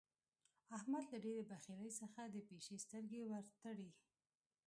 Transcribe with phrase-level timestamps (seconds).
[0.77, 3.89] احمد له ډېرې بخيلۍ څخه د پيشي سترګې ور تړي.